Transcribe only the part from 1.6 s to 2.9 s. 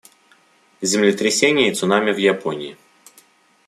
и цунами в Японии.